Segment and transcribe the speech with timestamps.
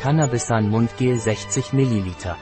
[0.00, 2.36] Cannabisan Mundgel 60 ml.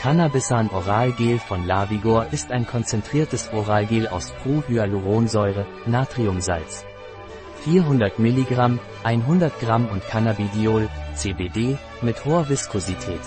[0.00, 6.84] Cannabisan Oralgel von Lavigor ist ein konzentriertes Oralgel aus Prohyaluronsäure, Natriumsalz.
[7.64, 13.22] 400 mg, 100 g und Cannabidiol, CBD, mit hoher Viskosität.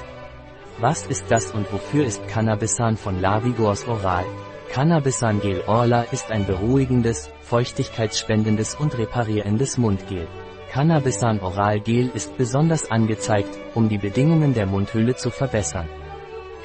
[0.80, 4.25] Was ist das und wofür ist Cannabisan von Lavigors Oral?
[4.71, 10.30] Cannabisan Gel Orla ist ein beruhigendes, feuchtigkeitsspendendes und reparierendes Mundgel.
[10.78, 15.88] Cannabisan Oral Gel ist besonders angezeigt, um die Bedingungen der Mundhülle zu verbessern.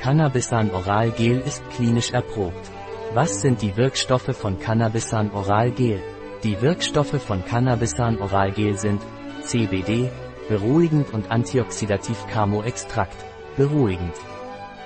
[0.02, 2.70] Cannabisan Oral Gel ist klinisch erprobt.
[3.14, 6.02] Was sind die Wirkstoffe von Cannabisan Oral Gel?
[6.44, 9.00] Die Wirkstoffe von Cannabisan Oral Gel sind
[9.44, 10.10] CBD,
[10.46, 13.16] beruhigend und antioxidativ Camo-Extrakt,
[13.56, 14.12] beruhigend.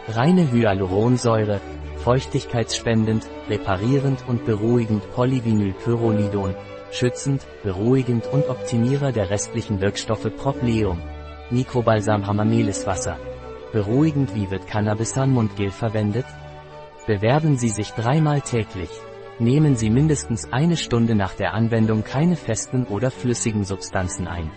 [0.06, 1.60] Reine Hyaluronsäure,
[2.06, 6.54] feuchtigkeitsspendend, reparierend und beruhigend Polyvinylpyrrolidon,
[6.92, 11.02] schützend, beruhigend und Optimierer der restlichen Wirkstoffe Propleum.
[11.50, 13.18] Mikrobalsam Hamameliswasser.
[13.72, 16.26] Beruhigend wie wird Cannabisan Mundgel verwendet?
[17.08, 18.90] Bewerben Sie sich dreimal täglich.
[19.40, 24.52] Nehmen Sie mindestens eine Stunde nach der Anwendung keine festen oder flüssigen Substanzen ein.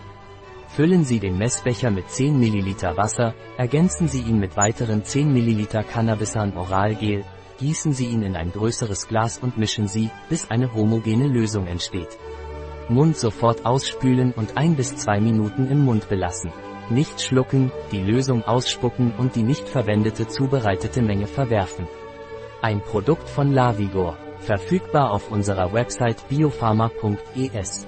[0.67, 5.83] Füllen Sie den Messbecher mit 10 ml Wasser, ergänzen Sie ihn mit weiteren 10 ml
[5.83, 7.25] Cannabisan Oralgel,
[7.59, 12.17] gießen Sie ihn in ein größeres Glas und mischen Sie, bis eine homogene Lösung entsteht.
[12.89, 16.51] Mund sofort ausspülen und ein bis zwei Minuten im Mund belassen.
[16.89, 21.87] Nicht schlucken, die Lösung ausspucken und die nicht verwendete zubereitete Menge verwerfen.
[22.61, 27.87] Ein Produkt von Lavigor, verfügbar auf unserer Website biopharma.es.